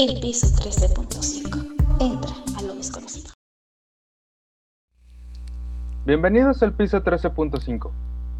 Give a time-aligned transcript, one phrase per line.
[0.00, 2.00] El piso 13.5.
[2.00, 3.34] Entra a lo desconocido.
[6.06, 7.90] Bienvenidos al piso 13.5,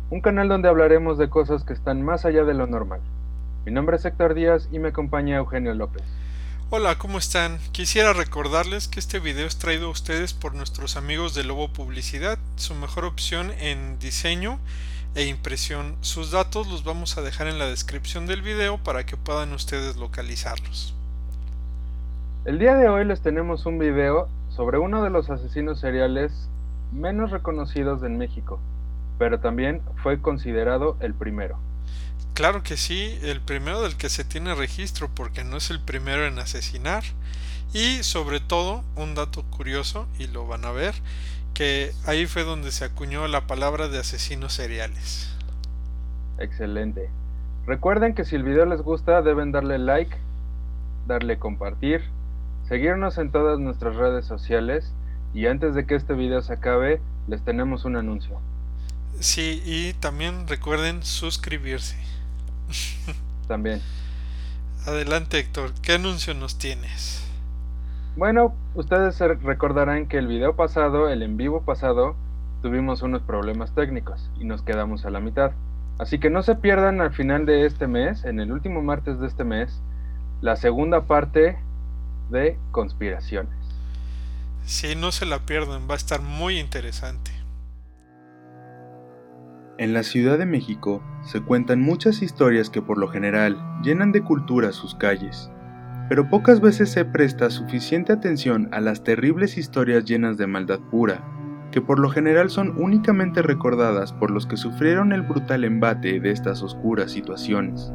[0.09, 3.03] un canal donde hablaremos de cosas que están más allá de lo normal.
[3.67, 6.03] Mi nombre es Héctor Díaz y me acompaña Eugenio López.
[6.71, 7.59] Hola, ¿cómo están?
[7.73, 12.39] Quisiera recordarles que este video es traído a ustedes por nuestros amigos de Lobo Publicidad,
[12.57, 14.59] su mejor opción en diseño
[15.15, 15.97] e impresión.
[16.01, 19.97] Sus datos los vamos a dejar en la descripción del video para que puedan ustedes
[19.97, 20.95] localizarlos.
[22.47, 26.49] El día de hoy les tenemos un video sobre uno de los asesinos seriales
[26.91, 28.59] menos reconocidos en México,
[29.19, 31.59] pero también fue considerado el primero.
[32.33, 36.27] Claro que sí, el primero del que se tiene registro porque no es el primero
[36.27, 37.03] en asesinar
[37.75, 40.95] y sobre todo un dato curioso y lo van a ver
[41.53, 45.37] que ahí fue donde se acuñó la palabra de asesinos seriales.
[46.39, 47.11] Excelente.
[47.67, 50.17] Recuerden que si el video les gusta deben darle like,
[51.07, 52.03] darle compartir,
[52.71, 54.95] seguirnos en todas nuestras redes sociales
[55.35, 58.39] y antes de que este video se acabe les tenemos un anuncio.
[59.19, 61.97] Sí, y también recuerden suscribirse.
[63.49, 63.81] También.
[64.87, 67.29] Adelante Héctor, ¿qué anuncio nos tienes?
[68.17, 72.15] Bueno, ustedes recordarán que el video pasado, el en vivo pasado,
[72.63, 75.51] tuvimos unos problemas técnicos y nos quedamos a la mitad.
[75.99, 79.27] Así que no se pierdan al final de este mes, en el último martes de
[79.27, 79.83] este mes,
[80.41, 81.59] la segunda parte
[82.31, 83.55] de conspiraciones.
[84.65, 87.33] Sí, no se la pierdan, va a estar muy interesante.
[89.79, 94.23] En la Ciudad de México se cuentan muchas historias que por lo general llenan de
[94.23, 95.51] cultura sus calles,
[96.11, 101.25] pero pocas veces se presta suficiente atención a las terribles historias llenas de maldad pura,
[101.71, 106.31] que por lo general son únicamente recordadas por los que sufrieron el brutal embate de
[106.31, 107.91] estas oscuras situaciones.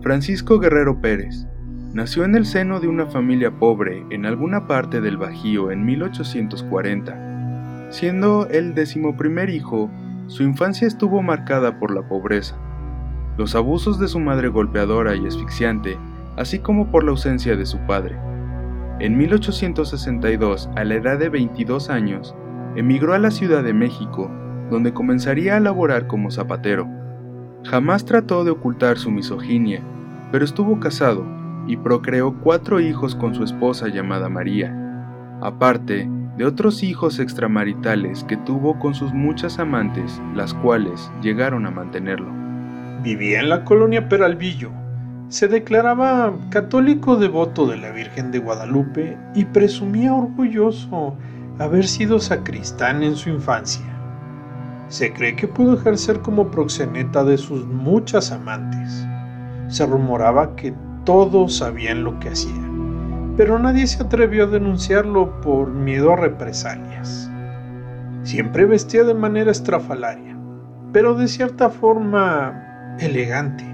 [0.00, 1.46] Francisco Guerrero Pérez
[1.92, 7.88] nació en el seno de una familia pobre en alguna parte del Bajío en 1840,
[7.90, 9.90] siendo el decimoprimer hijo
[10.28, 12.54] su infancia estuvo marcada por la pobreza,
[13.36, 15.98] los abusos de su madre golpeadora y asfixiante,
[16.36, 18.16] así como por la ausencia de su padre.
[19.00, 22.36] En 1862, a la edad de 22 años,
[22.76, 24.30] emigró a la Ciudad de México,
[24.70, 26.86] donde comenzaría a laborar como zapatero.
[27.64, 29.80] Jamás trató de ocultar su misoginia,
[30.30, 34.74] pero estuvo casado y procreó cuatro hijos con su esposa llamada María.
[35.40, 41.70] Aparte, de otros hijos extramaritales que tuvo con sus muchas amantes, las cuales llegaron a
[41.70, 42.32] mantenerlo.
[43.02, 44.70] Vivía en la colonia Peralvillo.
[45.28, 51.16] Se declaraba católico devoto de la Virgen de Guadalupe y presumía orgulloso
[51.58, 53.84] haber sido sacristán en su infancia.
[54.88, 59.06] Se cree que pudo ejercer como proxeneta de sus muchas amantes.
[59.68, 62.70] Se rumoraba que todos sabían lo que hacía
[63.40, 67.30] pero nadie se atrevió a denunciarlo por miedo a represalias.
[68.22, 70.36] Siempre vestía de manera estrafalaria,
[70.92, 73.64] pero de cierta forma elegante.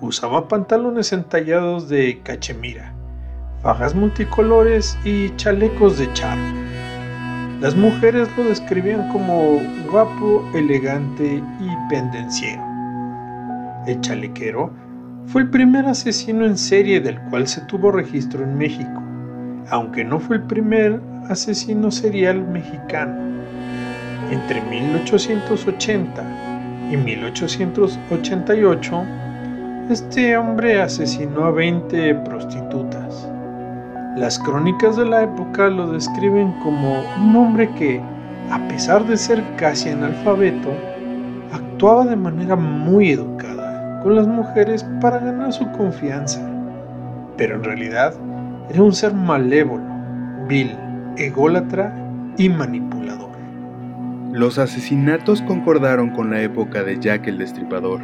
[0.00, 2.92] Usaba pantalones entallados de cachemira,
[3.62, 6.42] fajas multicolores y chalecos de charro.
[7.60, 12.64] Las mujeres lo describían como guapo, elegante y pendenciero.
[13.86, 14.72] El chalequero
[15.30, 19.00] fue el primer asesino en serie del cual se tuvo registro en México,
[19.68, 23.14] aunque no fue el primer asesino serial mexicano.
[24.32, 26.24] Entre 1880
[26.90, 29.04] y 1888,
[29.88, 33.30] este hombre asesinó a 20 prostitutas.
[34.16, 38.00] Las crónicas de la época lo describen como un hombre que,
[38.50, 40.70] a pesar de ser casi analfabeto,
[41.52, 43.49] actuaba de manera muy educada
[44.02, 46.40] con las mujeres para ganar su confianza.
[47.36, 48.14] Pero en realidad
[48.70, 49.84] era un ser malévolo,
[50.48, 50.76] vil,
[51.16, 51.94] ególatra
[52.36, 53.30] y manipulador.
[54.32, 58.00] Los asesinatos concordaron con la época de Jack el Destripador,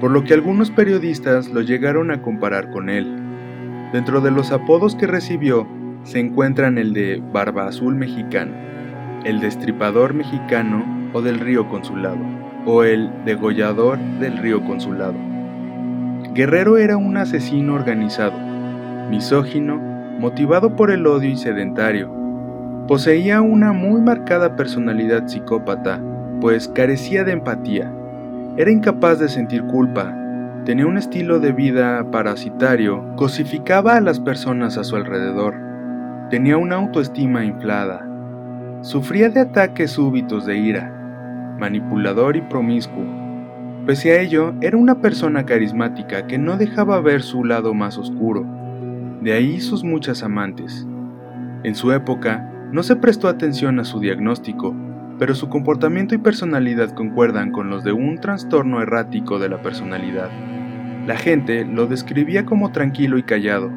[0.00, 3.18] por lo que algunos periodistas lo llegaron a comparar con él.
[3.92, 5.66] Dentro de los apodos que recibió
[6.04, 8.52] se encuentran el de Barba Azul Mexicano,
[9.24, 15.14] el Destripador Mexicano o del Río Consulado o el degollador del río Consulado.
[16.34, 18.38] Guerrero era un asesino organizado,
[19.10, 19.76] misógino,
[20.18, 22.10] motivado por el odio y sedentario.
[22.88, 26.00] Poseía una muy marcada personalidad psicópata,
[26.40, 27.92] pues carecía de empatía.
[28.56, 30.14] Era incapaz de sentir culpa,
[30.64, 35.54] tenía un estilo de vida parasitario, cosificaba a las personas a su alrededor,
[36.30, 38.06] tenía una autoestima inflada,
[38.82, 41.01] sufría de ataques súbitos de ira,
[41.62, 43.04] manipulador y promiscuo.
[43.86, 48.44] Pese a ello, era una persona carismática que no dejaba ver su lado más oscuro.
[49.20, 50.84] de ahí sus muchas amantes.
[51.62, 54.74] En su época, no se prestó atención a su diagnóstico,
[55.20, 60.30] pero su comportamiento y personalidad concuerdan con los de un trastorno errático de la personalidad.
[61.06, 63.70] La gente lo describía como tranquilo y callado,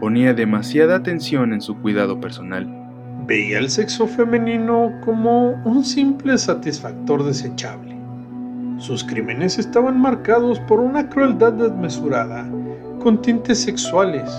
[0.00, 2.81] ponía demasiada atención en su cuidado personal.
[3.32, 7.96] Veía el sexo femenino como un simple satisfactor desechable.
[8.76, 12.46] Sus crímenes estaban marcados por una crueldad desmesurada,
[13.02, 14.30] con tintes sexuales,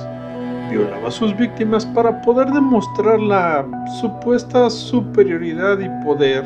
[0.69, 3.65] violaba a sus víctimas para poder demostrar la
[3.99, 6.43] supuesta superioridad y poder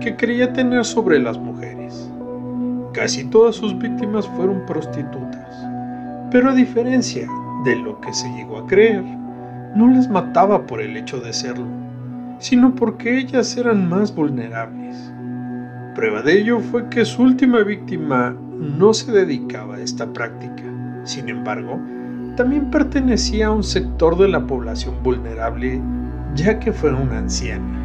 [0.00, 2.10] que creía tener sobre las mujeres.
[2.94, 5.54] Casi todas sus víctimas fueron prostitutas,
[6.30, 7.28] pero a diferencia
[7.66, 9.04] de lo que se llegó a creer,
[9.74, 11.66] no las mataba por el hecho de serlo,
[12.38, 15.12] sino porque ellas eran más vulnerables.
[15.94, 20.62] Prueba de ello fue que su última víctima no se dedicaba a esta práctica.
[21.04, 21.78] Sin embargo,
[22.36, 25.80] también pertenecía a un sector de la población vulnerable,
[26.34, 27.80] ya que fue una anciana.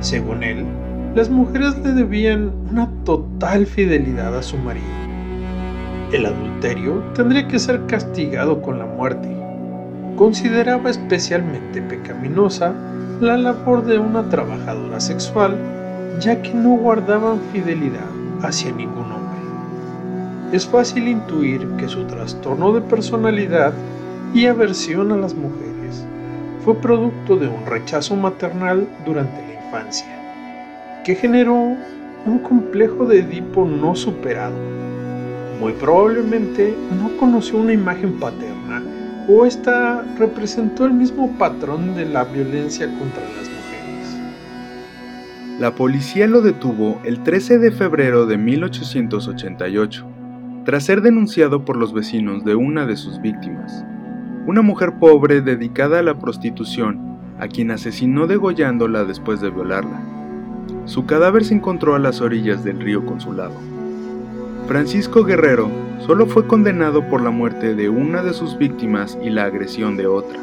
[0.00, 0.66] Según él,
[1.14, 4.86] las mujeres le debían una total fidelidad a su marido.
[6.12, 9.43] El adulterio tendría que ser castigado con la muerte.
[10.16, 12.72] Consideraba especialmente pecaminosa
[13.20, 15.56] la labor de una trabajadora sexual,
[16.20, 18.08] ya que no guardaban fidelidad
[18.42, 19.24] hacia ningún hombre
[20.54, 23.72] es fácil intuir que su trastorno de personalidad
[24.32, 26.04] y aversión a las mujeres
[26.64, 33.64] fue producto de un rechazo maternal durante la infancia, que generó un complejo de Edipo
[33.64, 34.54] no superado.
[35.60, 38.53] Muy probablemente no conoció una imagen paterna
[39.28, 44.16] o esta representó el mismo patrón de la violencia contra las mujeres.
[45.58, 50.06] La policía lo detuvo el 13 de febrero de 1888
[50.64, 53.84] tras ser denunciado por los vecinos de una de sus víctimas,
[54.46, 60.00] una mujer pobre dedicada a la prostitución, a quien asesinó degollándola después de violarla.
[60.86, 63.73] Su cadáver se encontró a las orillas del río Consulado.
[64.66, 65.68] Francisco Guerrero
[66.06, 70.06] solo fue condenado por la muerte de una de sus víctimas y la agresión de
[70.06, 70.38] otra.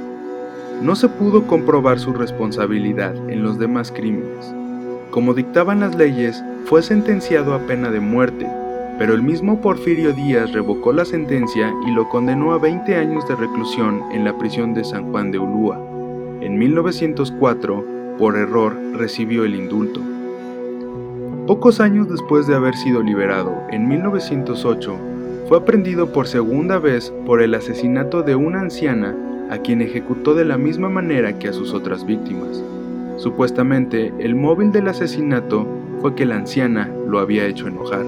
[0.82, 4.54] No se pudo comprobar su responsabilidad en los demás crímenes.
[5.12, 8.48] Como dictaban las leyes, fue sentenciado a pena de muerte
[9.02, 13.36] pero el mismo Porfirio Díaz revocó la sentencia y lo condenó a 20 años de
[13.36, 15.80] reclusión en la prisión de San Juan de Ulúa.
[16.40, 17.84] En 1904,
[18.20, 20.02] por error, recibió el indulto.
[21.48, 24.96] Pocos años después de haber sido liberado, en 1908,
[25.50, 29.16] fue aprendido por segunda vez por el asesinato de una anciana
[29.50, 32.64] a quien ejecutó de la misma manera que a sus otras víctimas.
[33.18, 35.66] Supuestamente, el móvil del asesinato
[36.00, 38.06] fue que la anciana lo había hecho enojar.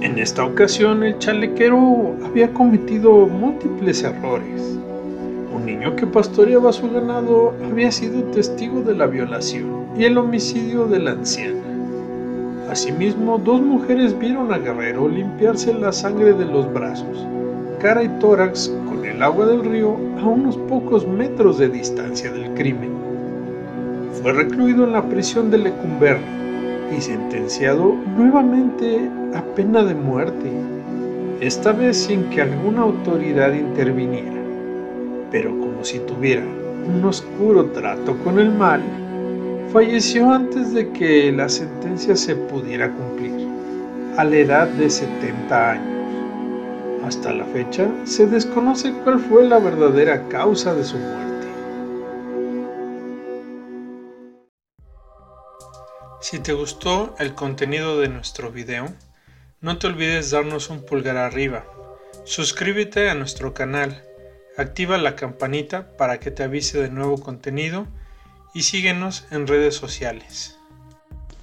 [0.00, 4.78] En esta ocasión el chalequero había cometido múltiples errores.
[5.54, 10.86] Un niño que pastoreaba su ganado había sido testigo de la violación y el homicidio
[10.86, 11.73] de la anciana.
[12.74, 17.24] Asimismo, dos mujeres vieron a Guerrero limpiarse la sangre de los brazos,
[17.78, 22.52] cara y tórax con el agua del río a unos pocos metros de distancia del
[22.54, 22.90] crimen.
[24.20, 26.24] Fue recluido en la prisión de Lecumberri
[26.98, 30.50] y sentenciado nuevamente a pena de muerte,
[31.40, 34.42] esta vez sin que alguna autoridad interviniera,
[35.30, 36.42] pero como si tuviera
[36.92, 38.82] un oscuro trato con el mal,
[39.74, 43.48] falleció antes de que la sentencia se pudiera cumplir,
[44.16, 47.04] a la edad de 70 años.
[47.04, 51.48] Hasta la fecha se desconoce cuál fue la verdadera causa de su muerte.
[56.20, 58.86] Si te gustó el contenido de nuestro video,
[59.60, 61.64] no te olvides darnos un pulgar arriba,
[62.22, 64.04] suscríbete a nuestro canal,
[64.56, 67.88] activa la campanita para que te avise de nuevo contenido
[68.54, 70.56] y síguenos en redes sociales.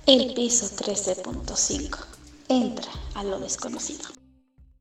[0.08, 2.00] El piso 13.5.
[2.48, 4.21] Entra a lo desconocido.